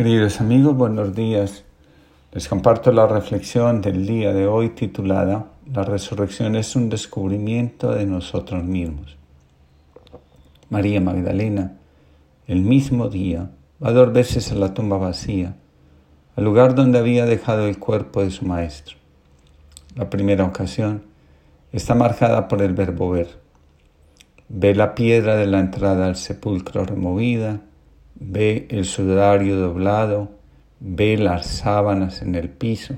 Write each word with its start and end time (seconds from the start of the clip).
Queridos 0.00 0.40
amigos, 0.40 0.74
buenos 0.74 1.14
días. 1.14 1.62
Les 2.32 2.48
comparto 2.48 2.90
la 2.90 3.06
reflexión 3.06 3.82
del 3.82 4.06
día 4.06 4.32
de 4.32 4.46
hoy 4.46 4.70
titulada 4.70 5.48
La 5.70 5.82
resurrección 5.82 6.56
es 6.56 6.74
un 6.74 6.88
descubrimiento 6.88 7.92
de 7.92 8.06
nosotros 8.06 8.64
mismos. 8.64 9.18
María 10.70 11.02
Magdalena, 11.02 11.76
el 12.46 12.62
mismo 12.62 13.10
día, 13.10 13.50
va 13.84 13.92
dos 13.92 14.10
veces 14.10 14.50
a 14.50 14.54
la 14.54 14.72
tumba 14.72 14.96
vacía, 14.96 15.56
al 16.34 16.44
lugar 16.44 16.74
donde 16.74 16.98
había 16.98 17.26
dejado 17.26 17.68
el 17.68 17.78
cuerpo 17.78 18.22
de 18.22 18.30
su 18.30 18.46
maestro. 18.46 18.96
La 19.96 20.08
primera 20.08 20.46
ocasión 20.46 21.02
está 21.72 21.94
marcada 21.94 22.48
por 22.48 22.62
el 22.62 22.72
verbo 22.72 23.10
ver. 23.10 23.38
Ve 24.48 24.74
la 24.74 24.94
piedra 24.94 25.36
de 25.36 25.46
la 25.46 25.60
entrada 25.60 26.06
al 26.06 26.16
sepulcro 26.16 26.86
removida, 26.86 27.60
ve 28.14 28.66
el 28.70 28.84
sudario 28.84 29.56
doblado, 29.56 30.30
ve 30.80 31.16
las 31.16 31.46
sábanas 31.46 32.22
en 32.22 32.34
el 32.34 32.48
piso, 32.48 32.96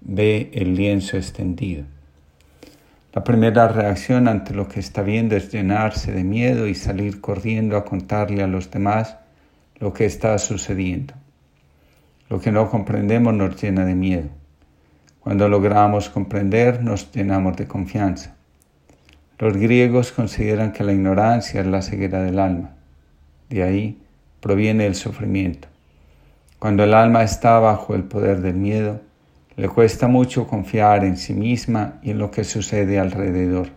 ve 0.00 0.50
el 0.52 0.74
lienzo 0.74 1.16
extendido. 1.16 1.84
La 3.12 3.22
primera 3.22 3.68
reacción 3.68 4.26
ante 4.26 4.54
lo 4.54 4.68
que 4.68 4.80
está 4.80 5.02
viendo 5.02 5.36
es 5.36 5.52
llenarse 5.52 6.12
de 6.12 6.24
miedo 6.24 6.66
y 6.66 6.74
salir 6.74 7.20
corriendo 7.20 7.76
a 7.76 7.84
contarle 7.84 8.42
a 8.42 8.46
los 8.46 8.70
demás 8.70 9.16
lo 9.78 9.92
que 9.92 10.06
está 10.06 10.38
sucediendo. 10.38 11.14
Lo 12.30 12.40
que 12.40 12.50
no 12.50 12.70
comprendemos 12.70 13.34
nos 13.34 13.60
llena 13.60 13.84
de 13.84 13.94
miedo. 13.94 14.28
Cuando 15.20 15.48
logramos 15.48 16.08
comprender 16.08 16.82
nos 16.82 17.12
llenamos 17.12 17.56
de 17.56 17.68
confianza. 17.68 18.34
Los 19.38 19.56
griegos 19.56 20.12
consideran 20.12 20.72
que 20.72 20.82
la 20.82 20.92
ignorancia 20.92 21.60
es 21.60 21.66
la 21.66 21.82
ceguera 21.82 22.22
del 22.22 22.38
alma. 22.38 22.76
De 23.50 23.62
ahí 23.62 24.01
proviene 24.42 24.86
el 24.86 24.96
sufrimiento. 24.96 25.68
Cuando 26.58 26.84
el 26.84 26.92
alma 26.92 27.22
está 27.22 27.58
bajo 27.60 27.94
el 27.94 28.02
poder 28.02 28.42
del 28.42 28.56
miedo, 28.56 29.00
le 29.56 29.68
cuesta 29.68 30.08
mucho 30.08 30.46
confiar 30.46 31.04
en 31.04 31.16
sí 31.16 31.32
misma 31.32 32.00
y 32.02 32.10
en 32.10 32.18
lo 32.18 32.30
que 32.30 32.44
sucede 32.44 32.98
alrededor. 32.98 33.68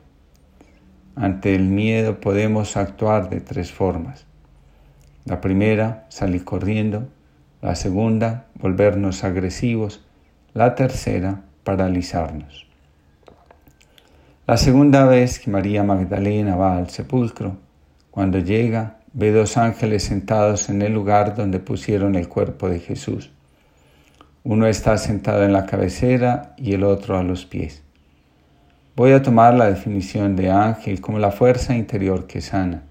Ante 1.16 1.56
el 1.56 1.70
miedo 1.70 2.20
podemos 2.20 2.76
actuar 2.78 3.30
de 3.30 3.42
tres 3.42 3.72
formas. 3.72 4.26
La 5.24 5.40
primera, 5.40 6.06
salir 6.10 6.44
corriendo. 6.44 7.08
La 7.62 7.76
segunda, 7.76 8.48
volvernos 8.56 9.24
agresivos. 9.24 10.04
La 10.54 10.76
tercera, 10.76 11.44
paralizarnos. 11.64 12.68
La 14.48 14.58
segunda 14.58 15.06
vez 15.06 15.40
que 15.40 15.50
María 15.50 15.84
Magdalena 15.84 16.56
va 16.56 16.78
al 16.78 16.90
sepulcro, 16.90 17.58
cuando 18.12 18.40
llega, 18.40 18.95
ve 19.18 19.32
dos 19.32 19.56
ángeles 19.56 20.04
sentados 20.04 20.68
en 20.68 20.82
el 20.82 20.94
lugar 20.94 21.36
donde 21.36 21.60
pusieron 21.60 22.16
el 22.16 22.28
cuerpo 22.28 22.68
de 22.68 22.82
Jesús. 22.82 23.32
Uno 24.44 24.68
está 24.68 24.98
sentado 24.98 25.44
en 25.44 25.54
la 25.54 25.66
cabecera 25.66 26.54
y 26.58 26.74
el 26.74 26.84
otro 26.84 27.18
a 27.18 27.24
los 27.24 27.46
pies. 27.46 27.82
Voy 28.98 29.14
a 29.14 29.22
tomar 29.22 29.54
la 29.54 29.70
definición 29.70 30.36
de 30.36 30.52
ángel 30.52 31.00
como 31.00 31.18
la 31.18 31.32
fuerza 31.32 31.74
interior 31.74 32.28
que 32.28 32.42
sana. 32.42 32.84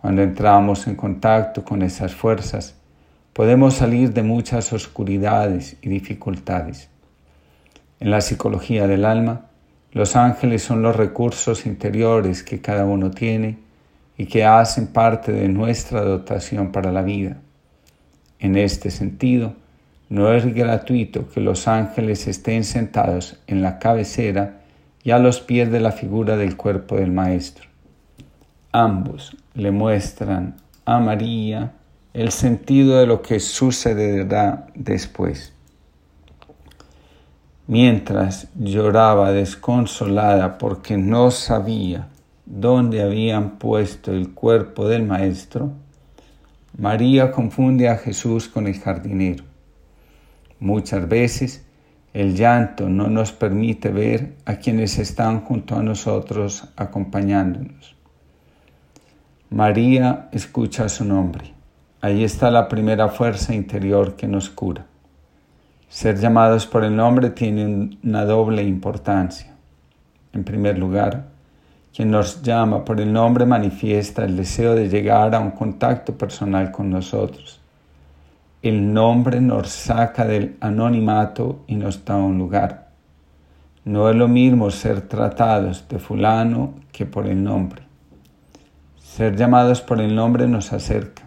Cuando 0.00 0.22
entramos 0.22 0.88
en 0.88 0.96
contacto 0.96 1.64
con 1.64 1.82
esas 1.82 2.12
fuerzas, 2.12 2.74
podemos 3.32 3.74
salir 3.74 4.12
de 4.12 4.24
muchas 4.24 4.72
oscuridades 4.72 5.76
y 5.80 5.90
dificultades. 5.90 6.88
En 8.00 8.10
la 8.10 8.20
psicología 8.20 8.88
del 8.88 9.04
alma, 9.04 9.42
los 9.92 10.16
ángeles 10.16 10.64
son 10.64 10.82
los 10.82 10.96
recursos 10.96 11.66
interiores 11.66 12.42
que 12.42 12.60
cada 12.60 12.84
uno 12.84 13.12
tiene 13.12 13.69
y 14.20 14.26
que 14.26 14.44
hacen 14.44 14.88
parte 14.88 15.32
de 15.32 15.48
nuestra 15.48 16.02
dotación 16.02 16.72
para 16.72 16.92
la 16.92 17.00
vida. 17.00 17.38
En 18.38 18.54
este 18.54 18.90
sentido, 18.90 19.54
no 20.10 20.30
es 20.34 20.44
gratuito 20.54 21.30
que 21.30 21.40
los 21.40 21.66
ángeles 21.66 22.26
estén 22.26 22.64
sentados 22.64 23.40
en 23.46 23.62
la 23.62 23.78
cabecera 23.78 24.60
y 25.02 25.12
a 25.12 25.18
los 25.18 25.40
pies 25.40 25.72
de 25.72 25.80
la 25.80 25.92
figura 25.92 26.36
del 26.36 26.58
cuerpo 26.58 26.96
del 26.96 27.10
Maestro. 27.10 27.66
Ambos 28.72 29.38
le 29.54 29.70
muestran 29.70 30.56
a 30.84 31.00
María 31.00 31.72
el 32.12 32.30
sentido 32.30 32.98
de 32.98 33.06
lo 33.06 33.22
que 33.22 33.40
sucederá 33.40 34.66
después. 34.74 35.54
Mientras 37.66 38.48
lloraba 38.54 39.32
desconsolada 39.32 40.58
porque 40.58 40.98
no 40.98 41.30
sabía 41.30 42.10
donde 42.50 43.00
habían 43.00 43.58
puesto 43.58 44.12
el 44.12 44.34
cuerpo 44.34 44.88
del 44.88 45.04
Maestro, 45.04 45.70
María 46.76 47.30
confunde 47.30 47.88
a 47.88 47.96
Jesús 47.96 48.48
con 48.48 48.66
el 48.66 48.78
jardinero. 48.80 49.44
Muchas 50.58 51.08
veces 51.08 51.64
el 52.12 52.34
llanto 52.34 52.88
no 52.88 53.08
nos 53.08 53.30
permite 53.30 53.90
ver 53.90 54.34
a 54.46 54.56
quienes 54.56 54.98
están 54.98 55.42
junto 55.42 55.76
a 55.76 55.82
nosotros 55.84 56.64
acompañándonos. 56.74 57.94
María 59.48 60.28
escucha 60.32 60.88
su 60.88 61.04
nombre. 61.04 61.52
Ahí 62.00 62.24
está 62.24 62.50
la 62.50 62.66
primera 62.66 63.08
fuerza 63.08 63.54
interior 63.54 64.16
que 64.16 64.26
nos 64.26 64.50
cura. 64.50 64.86
Ser 65.88 66.18
llamados 66.18 66.66
por 66.66 66.82
el 66.82 66.96
nombre 66.96 67.30
tiene 67.30 67.96
una 68.02 68.24
doble 68.24 68.64
importancia. 68.64 69.54
En 70.32 70.42
primer 70.42 70.78
lugar, 70.78 71.30
quien 71.94 72.10
nos 72.10 72.42
llama 72.42 72.84
por 72.84 73.00
el 73.00 73.12
nombre 73.12 73.44
manifiesta 73.46 74.24
el 74.24 74.36
deseo 74.36 74.74
de 74.74 74.88
llegar 74.88 75.34
a 75.34 75.40
un 75.40 75.50
contacto 75.50 76.16
personal 76.16 76.70
con 76.70 76.88
nosotros. 76.88 77.60
El 78.62 78.92
nombre 78.92 79.40
nos 79.40 79.70
saca 79.70 80.24
del 80.24 80.56
anonimato 80.60 81.64
y 81.66 81.74
nos 81.74 82.04
da 82.04 82.16
un 82.16 82.38
lugar. 82.38 82.90
No 83.84 84.08
es 84.08 84.14
lo 84.14 84.28
mismo 84.28 84.70
ser 84.70 85.00
tratados 85.02 85.88
de 85.88 85.98
fulano 85.98 86.74
que 86.92 87.06
por 87.06 87.26
el 87.26 87.42
nombre. 87.42 87.82
Ser 88.98 89.34
llamados 89.34 89.80
por 89.80 90.00
el 90.00 90.14
nombre 90.14 90.46
nos 90.46 90.72
acerca. 90.72 91.22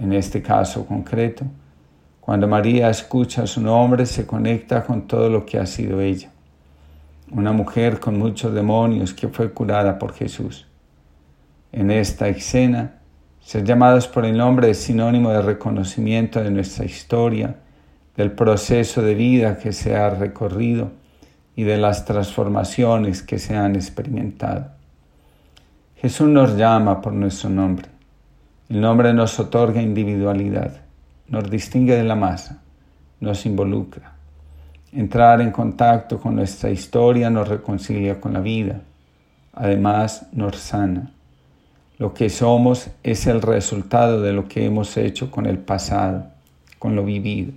En 0.00 0.12
este 0.12 0.40
caso 0.40 0.86
concreto, 0.86 1.44
cuando 2.20 2.48
María 2.48 2.88
escucha 2.88 3.46
su 3.46 3.60
nombre 3.60 4.06
se 4.06 4.26
conecta 4.26 4.82
con 4.82 5.06
todo 5.06 5.28
lo 5.28 5.44
que 5.44 5.58
ha 5.58 5.66
sido 5.66 6.00
ella 6.00 6.33
una 7.30 7.52
mujer 7.52 8.00
con 8.00 8.18
muchos 8.18 8.54
demonios 8.54 9.14
que 9.14 9.28
fue 9.28 9.52
curada 9.52 9.98
por 9.98 10.12
Jesús. 10.12 10.66
En 11.72 11.90
esta 11.90 12.28
escena, 12.28 13.00
ser 13.40 13.64
llamados 13.64 14.06
por 14.06 14.24
el 14.24 14.36
nombre 14.36 14.70
es 14.70 14.78
sinónimo 14.78 15.30
de 15.30 15.42
reconocimiento 15.42 16.42
de 16.42 16.50
nuestra 16.50 16.84
historia, 16.84 17.56
del 18.16 18.32
proceso 18.32 19.02
de 19.02 19.14
vida 19.14 19.58
que 19.58 19.72
se 19.72 19.96
ha 19.96 20.10
recorrido 20.10 20.92
y 21.56 21.64
de 21.64 21.78
las 21.78 22.04
transformaciones 22.04 23.22
que 23.22 23.38
se 23.38 23.56
han 23.56 23.74
experimentado. 23.74 24.70
Jesús 25.96 26.28
nos 26.28 26.56
llama 26.56 27.00
por 27.00 27.12
nuestro 27.12 27.50
nombre. 27.50 27.88
El 28.68 28.80
nombre 28.80 29.12
nos 29.12 29.38
otorga 29.38 29.82
individualidad, 29.82 30.82
nos 31.28 31.50
distingue 31.50 31.96
de 31.96 32.04
la 32.04 32.14
masa, 32.14 32.62
nos 33.20 33.46
involucra. 33.46 34.13
Entrar 34.94 35.40
en 35.40 35.50
contacto 35.50 36.20
con 36.20 36.36
nuestra 36.36 36.70
historia 36.70 37.28
nos 37.28 37.48
reconcilia 37.48 38.20
con 38.20 38.32
la 38.32 38.40
vida. 38.40 38.80
Además, 39.52 40.28
nos 40.30 40.56
sana. 40.56 41.10
Lo 41.98 42.14
que 42.14 42.30
somos 42.30 42.90
es 43.02 43.26
el 43.26 43.42
resultado 43.42 44.20
de 44.20 44.32
lo 44.32 44.46
que 44.46 44.64
hemos 44.64 44.96
hecho 44.96 45.32
con 45.32 45.46
el 45.46 45.58
pasado, 45.58 46.26
con 46.78 46.94
lo 46.94 47.04
vivido. 47.04 47.52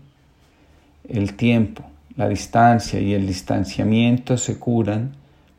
El 1.08 1.36
tiempo, 1.36 1.84
la 2.16 2.28
distancia 2.28 3.00
y 3.00 3.14
el 3.14 3.28
distanciamiento 3.28 4.36
se 4.36 4.58
curan 4.58 5.12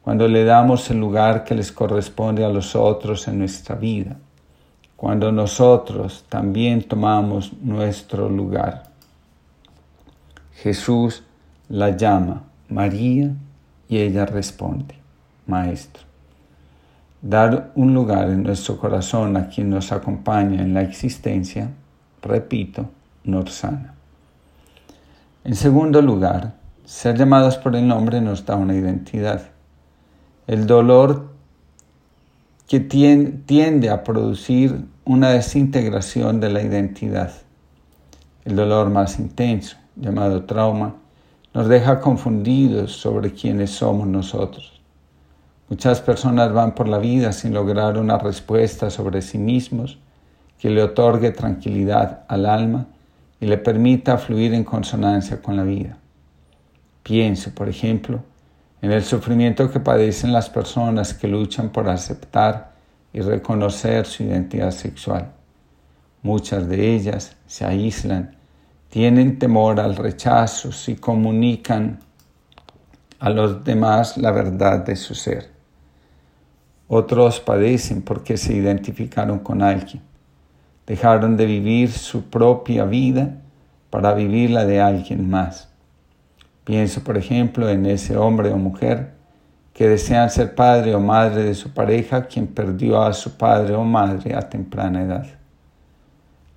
cuando 0.03 0.27
le 0.27 0.43
damos 0.43 0.91
el 0.91 0.99
lugar 0.99 1.45
que 1.45 1.55
les 1.55 1.71
corresponde 1.71 2.45
a 2.45 2.49
los 2.49 2.75
otros 2.75 3.29
en 3.29 3.39
nuestra 3.39 3.77
vida, 3.77 4.17
cuando 4.97 5.31
nosotros 5.31 6.25
también 6.29 6.83
tomamos 6.83 7.53
nuestro 7.63 8.29
lugar. 8.29 8.85
Jesús 10.55 11.23
la 11.69 11.97
llama 11.97 12.45
María 12.69 13.31
y 13.89 13.99
ella 13.99 14.27
responde, 14.27 14.95
Maestro. 15.47 16.05
Dar 17.21 17.73
un 17.75 17.95
lugar 17.95 18.31
en 18.31 18.45
nuestro 18.45 18.79
corazón 18.79 19.37
a 19.37 19.49
quien 19.49 19.71
nos 19.71 19.91
acompaña 19.91 20.63
en 20.63 20.75
la 20.75 20.83
existencia, 20.83 21.71
repito, 22.23 22.89
nos 23.25 23.53
sana. 23.53 23.95
En 25.45 25.57
segundo 25.57 26.01
lugar, 26.01 26.55
ser 26.85 27.17
llamados 27.17 27.57
por 27.57 27.75
el 27.75 27.87
nombre 27.87 28.21
nos 28.21 28.47
da 28.47 28.57
una 28.57 28.75
identidad. 28.75 29.43
El 30.47 30.67
dolor 30.67 31.29
que 32.69 32.81
tiende 32.81 33.91
a 33.91 34.05
producir 34.05 34.85
una 35.05 35.31
desintegración 35.31 36.39
de 36.39 36.51
la 36.51 36.63
identidad. 36.63 37.33
El 38.45 38.57
dolor 38.57 38.91
más 38.91 39.19
intenso, 39.19 39.79
llamado 39.97 40.45
trauma, 40.45 40.95
nos 41.55 41.69
deja 41.69 42.01
confundidos 42.01 42.93
sobre 42.93 43.33
quiénes 43.33 43.71
somos 43.71 44.07
nosotros. 44.07 44.81
Muchas 45.69 46.01
personas 46.01 46.53
van 46.53 46.75
por 46.75 46.89
la 46.89 46.99
vida 46.99 47.33
sin 47.33 47.53
lograr 47.53 47.99
una 47.99 48.19
respuesta 48.19 48.91
sobre 48.91 49.21
sí 49.23 49.39
mismos 49.39 49.99
que 50.59 50.71
le 50.71 50.83
otorgue 50.83 51.31
tranquilidad 51.31 52.25
al 52.29 52.47
alma 52.47 52.87
y 53.41 53.47
le 53.47 53.59
permita 53.59 54.19
fluir 54.19 54.55
en 54.55 54.65
consonancia 54.65 55.41
con 55.41 55.57
la 55.57 55.63
vida. 55.63 55.99
Pienso, 57.03 57.55
por 57.55 57.69
ejemplo, 57.69 58.23
en 58.81 58.93
el 58.93 59.03
sufrimiento 59.03 59.71
que 59.71 59.81
padecen 59.81 60.33
las 60.33 60.49
personas 60.49 61.15
que 61.15 61.29
luchan 61.29 61.71
por 61.71 61.89
aceptar 61.89 62.73
y 63.13 63.21
reconocer 63.21 64.07
su 64.07 64.23
identidad 64.23 64.71
sexual. 64.71 65.33
Muchas 66.23 66.69
de 66.69 66.95
ellas 66.95 67.37
se 67.47 67.65
aíslan, 67.65 68.37
tienen 68.91 69.39
temor 69.39 69.81
al 69.81 69.97
rechazo 69.97 70.73
si 70.73 70.97
comunican 70.97 72.01
a 73.19 73.31
los 73.31 73.65
demás 73.65 74.17
la 74.17 74.31
verdad 74.31 74.85
de 74.85 74.97
su 74.97 75.15
ser. 75.15 75.51
Otros 76.87 77.41
padecen 77.41 78.03
porque 78.03 78.37
se 78.37 78.55
identificaron 78.55 79.41
con 79.41 79.63
alguien. 79.63 80.03
Dejaron 80.87 81.37
de 81.37 81.45
vivir 81.45 81.93
su 81.93 82.31
propia 82.31 82.85
vida 82.85 83.37
para 83.91 84.15
vivir 84.15 84.51
la 84.51 84.65
de 84.65 84.81
alguien 84.81 85.29
más. 85.29 85.69
Pienso, 86.65 87.03
por 87.05 87.19
ejemplo, 87.19 87.69
en 87.69 87.85
ese 87.87 88.17
hombre 88.17 88.51
o 88.53 88.57
mujer 88.57 89.13
que 89.75 89.89
desean 89.89 90.31
ser 90.31 90.55
padre 90.55 90.95
o 90.95 91.01
madre 91.01 91.43
de 91.45 91.55
su 91.55 91.73
pareja 91.73 92.27
quien 92.27 92.47
perdió 92.47 93.03
a 93.03 93.13
su 93.13 93.37
padre 93.37 93.75
o 93.75 93.85
madre 93.85 94.35
a 94.35 94.49
temprana 94.49 95.03
edad. 95.03 95.27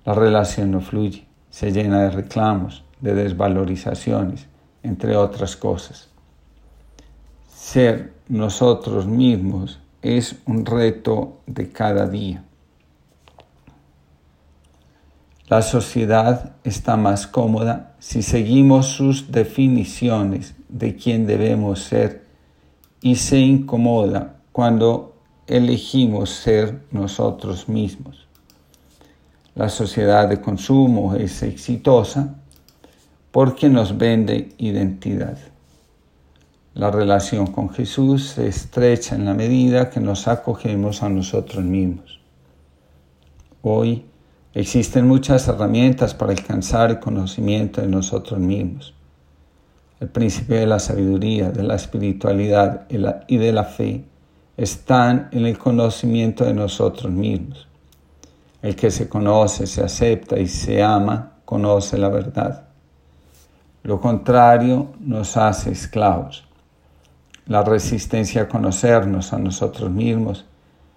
La 0.04 0.14
relación 0.14 0.70
no 0.72 0.80
fluye, 0.80 1.26
se 1.52 1.70
llena 1.70 2.02
de 2.04 2.10
reclamos, 2.10 2.82
de 3.02 3.14
desvalorizaciones, 3.14 4.46
entre 4.82 5.14
otras 5.16 5.54
cosas. 5.54 6.08
Ser 7.54 8.14
nosotros 8.28 9.06
mismos 9.06 9.78
es 10.00 10.36
un 10.46 10.64
reto 10.64 11.40
de 11.46 11.68
cada 11.70 12.08
día. 12.08 12.42
La 15.48 15.60
sociedad 15.60 16.52
está 16.64 16.96
más 16.96 17.26
cómoda 17.26 17.96
si 17.98 18.22
seguimos 18.22 18.86
sus 18.86 19.30
definiciones 19.30 20.54
de 20.70 20.96
quién 20.96 21.26
debemos 21.26 21.80
ser 21.80 22.24
y 23.02 23.16
se 23.16 23.38
incomoda 23.38 24.36
cuando 24.52 25.14
elegimos 25.46 26.30
ser 26.30 26.80
nosotros 26.90 27.68
mismos. 27.68 28.26
La 29.54 29.68
sociedad 29.68 30.28
de 30.28 30.40
consumo 30.40 31.14
es 31.14 31.42
exitosa 31.42 32.36
porque 33.30 33.68
nos 33.68 33.98
vende 33.98 34.54
identidad. 34.56 35.36
La 36.72 36.90
relación 36.90 37.48
con 37.48 37.68
Jesús 37.68 38.30
se 38.30 38.48
estrecha 38.48 39.14
en 39.14 39.26
la 39.26 39.34
medida 39.34 39.90
que 39.90 40.00
nos 40.00 40.26
acogemos 40.26 41.02
a 41.02 41.10
nosotros 41.10 41.62
mismos. 41.62 42.18
Hoy 43.60 44.06
existen 44.54 45.06
muchas 45.06 45.46
herramientas 45.48 46.14
para 46.14 46.32
alcanzar 46.32 46.88
el 46.88 46.98
conocimiento 46.98 47.82
de 47.82 47.88
nosotros 47.88 48.40
mismos. 48.40 48.94
El 50.00 50.08
principio 50.08 50.56
de 50.56 50.66
la 50.66 50.78
sabiduría, 50.78 51.50
de 51.50 51.62
la 51.62 51.74
espiritualidad 51.74 52.86
y 52.88 53.36
de 53.36 53.52
la 53.52 53.64
fe 53.64 54.06
están 54.56 55.28
en 55.30 55.44
el 55.44 55.58
conocimiento 55.58 56.46
de 56.46 56.54
nosotros 56.54 57.12
mismos. 57.12 57.68
El 58.62 58.76
que 58.76 58.92
se 58.92 59.08
conoce, 59.08 59.66
se 59.66 59.82
acepta 59.82 60.38
y 60.38 60.46
se 60.46 60.84
ama, 60.84 61.32
conoce 61.44 61.98
la 61.98 62.08
verdad. 62.08 62.68
Lo 63.82 64.00
contrario 64.00 64.92
nos 65.00 65.36
hace 65.36 65.72
esclavos. 65.72 66.44
La 67.46 67.64
resistencia 67.64 68.42
a 68.42 68.48
conocernos 68.48 69.32
a 69.32 69.38
nosotros 69.38 69.90
mismos 69.90 70.46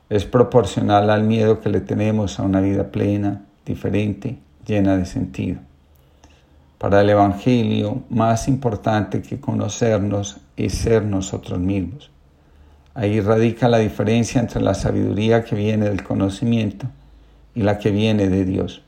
es 0.10 0.26
proporcional 0.26 1.10
al 1.10 1.24
miedo 1.24 1.60
que 1.60 1.70
le 1.70 1.82
tenemos 1.82 2.40
a 2.40 2.44
una 2.44 2.62
vida 2.62 2.92
plena, 2.92 3.42
diferente, 3.66 4.38
llena 4.64 4.96
de 4.96 5.08
sentido. 5.08 5.60
Para 6.78 7.02
el 7.02 7.10
Evangelio, 7.10 8.04
más 8.12 8.48
importante 8.48 9.24
que 9.24 9.40
conocernos 9.40 10.38
es 10.56 10.76
ser 10.76 11.04
nosotros 11.04 11.58
mismos. 11.58 12.12
Ahí 12.94 13.22
radica 13.22 13.68
la 13.68 13.80
diferencia 13.80 14.40
entre 14.40 14.62
la 14.62 14.76
sabiduría 14.76 15.44
que 15.44 15.56
viene 15.56 15.90
del 15.90 16.04
conocimiento 16.04 16.88
y 17.56 17.64
la 17.64 17.80
que 17.80 17.90
viene 17.90 18.30
de 18.30 18.46
Dios. 18.46 18.84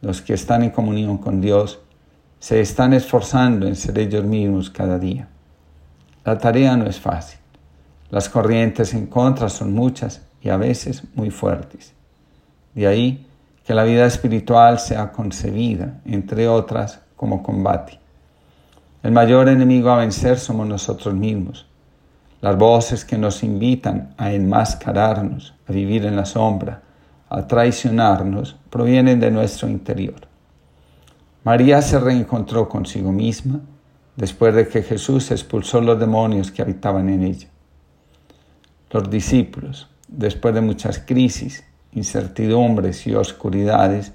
Los 0.00 0.22
que 0.22 0.34
están 0.34 0.62
en 0.62 0.70
comunión 0.70 1.18
con 1.18 1.40
Dios 1.40 1.80
se 2.38 2.60
están 2.60 2.92
esforzando 2.92 3.66
en 3.66 3.76
ser 3.76 3.98
ellos 3.98 4.24
mismos 4.24 4.70
cada 4.70 4.98
día. 4.98 5.28
La 6.24 6.38
tarea 6.38 6.76
no 6.76 6.86
es 6.86 6.98
fácil. 6.98 7.38
Las 8.10 8.28
corrientes 8.28 8.94
en 8.94 9.06
contra 9.06 9.48
son 9.48 9.72
muchas 9.72 10.22
y 10.40 10.48
a 10.48 10.56
veces 10.56 11.02
muy 11.14 11.30
fuertes. 11.30 11.92
De 12.74 12.86
ahí 12.86 13.26
que 13.64 13.74
la 13.74 13.84
vida 13.84 14.06
espiritual 14.06 14.78
sea 14.78 15.12
concebida, 15.12 16.00
entre 16.04 16.48
otras, 16.48 17.00
como 17.16 17.42
combate. 17.42 17.98
El 19.02 19.12
mayor 19.12 19.48
enemigo 19.48 19.90
a 19.90 19.98
vencer 19.98 20.38
somos 20.38 20.66
nosotros 20.66 21.14
mismos. 21.14 21.66
Las 22.40 22.56
voces 22.56 23.04
que 23.04 23.18
nos 23.18 23.42
invitan 23.44 24.14
a 24.16 24.32
enmascararnos, 24.32 25.54
a 25.68 25.72
vivir 25.72 26.04
en 26.06 26.16
la 26.16 26.24
sombra, 26.24 26.82
a 27.34 27.46
traicionarnos, 27.46 28.56
provienen 28.68 29.18
de 29.18 29.30
nuestro 29.30 29.68
interior. 29.68 30.28
María 31.44 31.80
se 31.80 31.98
reencontró 31.98 32.68
consigo 32.68 33.10
misma 33.10 33.60
después 34.16 34.54
de 34.54 34.68
que 34.68 34.82
Jesús 34.82 35.30
expulsó 35.30 35.80
los 35.80 35.98
demonios 35.98 36.50
que 36.50 36.60
habitaban 36.60 37.08
en 37.08 37.22
ella. 37.22 37.48
Los 38.90 39.08
discípulos, 39.08 39.88
después 40.08 40.54
de 40.54 40.60
muchas 40.60 40.98
crisis, 40.98 41.64
incertidumbres 41.92 43.06
y 43.06 43.14
oscuridades, 43.14 44.12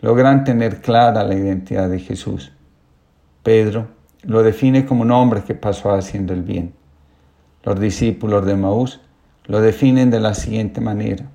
logran 0.00 0.42
tener 0.42 0.80
clara 0.80 1.22
la 1.22 1.34
identidad 1.34 1.88
de 1.88 2.00
Jesús. 2.00 2.52
Pedro 3.44 3.86
lo 4.22 4.42
define 4.42 4.84
como 4.86 5.02
un 5.02 5.12
hombre 5.12 5.44
que 5.44 5.54
pasó 5.54 5.92
haciendo 5.92 6.34
el 6.34 6.42
bien. 6.42 6.74
Los 7.62 7.78
discípulos 7.78 8.44
de 8.44 8.56
Maús 8.56 9.00
lo 9.44 9.60
definen 9.60 10.10
de 10.10 10.18
la 10.18 10.34
siguiente 10.34 10.80
manera. 10.80 11.30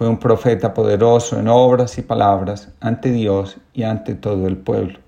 Fue 0.00 0.08
un 0.08 0.18
profeta 0.18 0.72
poderoso 0.72 1.38
en 1.38 1.46
obras 1.48 1.98
y 1.98 2.00
palabras 2.00 2.70
ante 2.80 3.12
Dios 3.12 3.58
y 3.74 3.82
ante 3.82 4.14
todo 4.14 4.46
el 4.46 4.56
pueblo. 4.56 4.98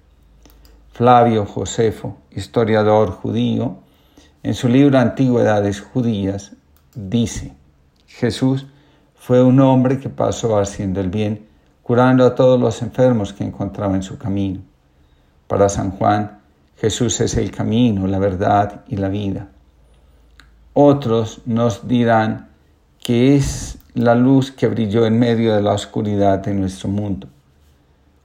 Flavio 0.92 1.46
Josefo, 1.46 2.18
historiador 2.30 3.10
judío, 3.10 3.78
en 4.42 4.52
su 4.52 4.68
libro 4.68 4.98
Antigüedades 4.98 5.80
Judías, 5.80 6.52
dice, 6.94 7.54
Jesús 8.06 8.66
fue 9.14 9.42
un 9.42 9.60
hombre 9.60 9.98
que 9.98 10.10
pasó 10.10 10.58
haciendo 10.58 11.00
el 11.00 11.08
bien, 11.08 11.46
curando 11.82 12.26
a 12.26 12.34
todos 12.34 12.60
los 12.60 12.82
enfermos 12.82 13.32
que 13.32 13.44
encontraba 13.44 13.94
en 13.94 14.02
su 14.02 14.18
camino. 14.18 14.60
Para 15.46 15.70
San 15.70 15.92
Juan, 15.92 16.38
Jesús 16.76 17.18
es 17.22 17.34
el 17.38 17.50
camino, 17.50 18.06
la 18.06 18.18
verdad 18.18 18.82
y 18.86 18.96
la 18.96 19.08
vida. 19.08 19.48
Otros 20.74 21.40
nos 21.46 21.88
dirán 21.88 22.50
que 23.02 23.36
es 23.36 23.78
la 23.94 24.14
luz 24.14 24.50
que 24.50 24.68
brilló 24.68 25.04
en 25.04 25.18
medio 25.18 25.54
de 25.54 25.60
la 25.60 25.72
oscuridad 25.72 26.38
de 26.38 26.54
nuestro 26.54 26.88
mundo. 26.88 27.28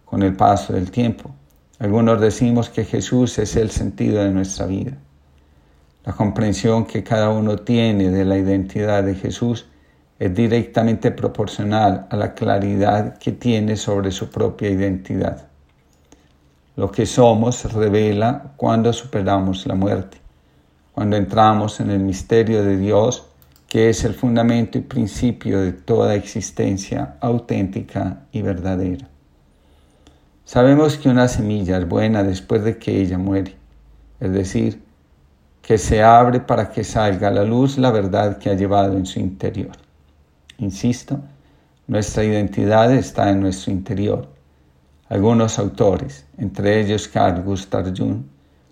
Con 0.06 0.24
el 0.24 0.34
paso 0.34 0.72
del 0.72 0.90
tiempo, 0.92 1.32
algunos 1.80 2.22
decimos 2.22 2.70
que 2.70 2.86
Jesús 2.86 3.38
es 3.38 3.58
el 3.58 3.70
sentido 3.70 4.24
de 4.24 4.32
nuestra 4.32 4.66
vida. 4.66 4.94
La 6.06 6.14
comprensión 6.14 6.86
que 6.86 7.04
cada 7.04 7.30
uno 7.32 7.58
tiene 7.58 8.10
de 8.10 8.24
la 8.24 8.38
identidad 8.38 9.04
de 9.04 9.16
Jesús 9.16 9.66
es 10.18 10.34
directamente 10.34 11.12
proporcional 11.12 12.08
a 12.10 12.16
la 12.16 12.34
claridad 12.34 13.18
que 13.18 13.34
tiene 13.34 13.76
sobre 13.76 14.12
su 14.12 14.30
propia 14.30 14.70
identidad. 14.70 15.48
Lo 16.78 16.90
que 16.90 17.06
somos 17.06 17.74
revela 17.74 18.54
cuando 18.56 18.94
superamos 18.94 19.68
la 19.68 19.76
muerte, 19.76 20.18
cuando 20.94 21.18
entramos 21.18 21.82
en 21.82 21.92
el 21.92 22.00
misterio 22.00 22.64
de 22.64 22.78
Dios, 22.78 23.28
que 23.68 23.90
es 23.90 24.04
el 24.06 24.14
fundamento 24.14 24.78
y 24.78 24.82
principio 24.82 25.60
de 25.60 25.74
toda 25.74 26.16
existencia 26.16 27.16
auténtica 27.20 28.24
y 28.32 28.42
verdadera. 28.42 29.08
Sabemos 30.46 30.98
que 30.98 31.10
una 31.10 31.28
semilla 31.28 31.78
es 31.78 31.88
buena 31.88 32.24
después 32.24 32.64
de 32.64 32.78
que 32.78 33.02
ella 33.02 33.18
muere, 33.18 33.56
es 34.22 34.32
decir, 34.32 34.82
que 35.62 35.78
se 35.78 36.02
abre 36.02 36.40
para 36.40 36.72
que 36.72 36.86
salga 36.86 37.28
a 37.28 37.32
la 37.32 37.44
luz 37.44 37.78
la 37.78 37.92
verdad 37.92 38.38
que 38.38 38.50
ha 38.50 38.54
llevado 38.54 38.96
en 38.98 39.06
su 39.06 39.20
interior. 39.20 39.76
Insisto, 40.60 41.20
nuestra 41.88 42.24
identidad 42.24 42.94
está 42.94 43.30
en 43.30 43.42
nuestro 43.42 43.74
interior. 43.74 44.30
Algunos 45.10 45.60
autores, 45.60 46.26
entre 46.38 46.80
ellos 46.80 47.10
Carl 47.10 47.44
Gustav 47.44 47.94
Jung, 47.94 48.24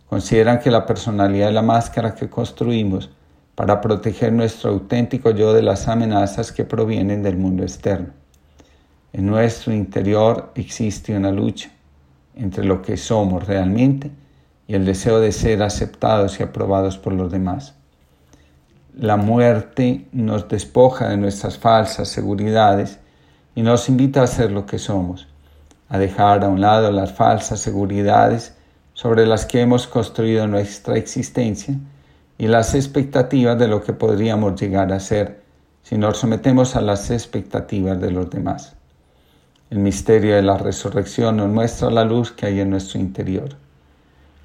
consideran 0.08 0.60
que 0.60 0.72
la 0.72 0.86
personalidad 0.86 1.50
es 1.50 1.54
la 1.54 1.62
máscara 1.62 2.16
que 2.16 2.30
construimos 2.30 3.10
para 3.55 3.79
proteger 3.79 4.33
nuestro 4.33 4.71
auténtico 4.71 5.31
yo 5.31 5.53
de 5.53 5.63
las 5.63 5.88
amenazas 5.88 6.51
que 6.51 6.65
provienen 6.65 7.24
del 7.24 7.38
mundo 7.38 7.63
externo. 7.63 8.09
En 9.13 9.25
nuestro 9.25 9.74
interior 9.74 10.51
existe 10.55 11.15
una 11.15 11.31
lucha 11.31 11.71
entre 12.35 12.65
lo 12.65 12.81
que 12.81 12.97
somos 12.97 13.47
realmente 13.47 14.12
y 14.67 14.75
el 14.75 14.85
deseo 14.85 15.21
de 15.21 15.31
ser 15.31 15.63
aceptados 15.63 16.39
y 16.39 16.43
aprobados 16.43 16.97
por 16.97 17.13
los 17.13 17.31
demás. 17.31 17.75
La 18.93 19.15
muerte 19.15 20.05
nos 20.12 20.50
despoja 20.50 21.09
de 21.09 21.17
nuestras 21.17 21.57
falsas 21.57 22.09
seguridades 22.09 23.00
y 23.55 23.62
nos 23.62 23.88
invita 23.88 24.21
a 24.21 24.27
ser 24.27 24.51
lo 24.51 24.65
que 24.65 24.79
somos, 24.79 25.27
a 25.88 25.97
dejar 25.97 26.43
a 26.43 26.50
un 26.50 26.59
lado 26.59 26.91
las 26.91 27.13
falsas 27.13 27.62
seguridades 27.62 28.53
sobre 28.93 29.25
las 29.25 29.45
que 29.45 29.62
hemos 29.62 29.88
construido 29.88 30.45
nuestra 30.47 30.97
existencia 30.97 31.75
y 32.38 32.48
las 32.48 32.75
expectativas 32.75 33.58
de 33.58 33.68
lo 33.68 33.84
que 33.84 33.94
podríamos 33.94 34.60
llegar 34.60 34.92
a 34.92 35.00
ser 35.00 35.42
si 35.84 35.98
nos 35.98 36.18
sometemos 36.18 36.75
a 36.75 36.82
las 36.82 37.12
expectativas 37.12 38.00
de 38.01 38.12
los 38.12 38.30
demás. 38.30 38.75
El 39.70 39.80
misterio 39.80 40.36
de 40.36 40.42
la 40.42 40.58
resurrección 40.58 41.38
nos 41.38 41.50
muestra 41.50 41.89
la 41.89 42.04
luz 42.04 42.32
que 42.32 42.48
hay 42.48 42.60
en 42.60 42.70
nuestro 42.70 43.00
interior. 43.00 43.50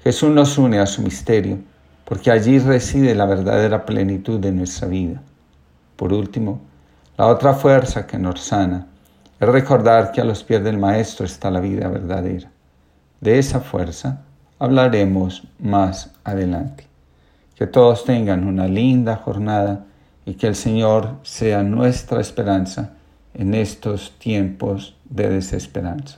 Jesús 0.03 0.29
nos 0.29 0.57
une 0.57 0.79
a 0.79 0.85
su 0.85 1.01
misterio 1.01 1.59
porque 2.05 2.31
allí 2.31 2.59
reside 2.59 3.15
la 3.15 3.25
verdadera 3.25 3.85
plenitud 3.85 4.39
de 4.39 4.51
nuestra 4.51 4.87
vida. 4.87 5.21
Por 5.95 6.13
último, 6.13 6.61
la 7.17 7.27
otra 7.27 7.53
fuerza 7.53 8.07
que 8.07 8.17
nos 8.17 8.41
sana 8.41 8.87
es 9.39 9.47
recordar 9.47 10.11
que 10.11 10.21
a 10.21 10.25
los 10.25 10.43
pies 10.43 10.63
del 10.63 10.77
Maestro 10.77 11.25
está 11.25 11.51
la 11.51 11.59
vida 11.59 11.87
verdadera. 11.87 12.51
De 13.19 13.37
esa 13.39 13.59
fuerza 13.59 14.21
hablaremos 14.59 15.47
más 15.59 16.11
adelante. 16.23 16.90
Que 17.61 17.67
todos 17.67 18.05
tengan 18.05 18.47
una 18.47 18.67
linda 18.67 19.17
jornada 19.17 19.85
y 20.25 20.33
que 20.33 20.47
el 20.47 20.55
Señor 20.55 21.17
sea 21.21 21.61
nuestra 21.61 22.19
esperanza 22.19 22.93
en 23.35 23.53
estos 23.53 24.17
tiempos 24.17 24.95
de 25.07 25.29
desesperanza. 25.29 26.17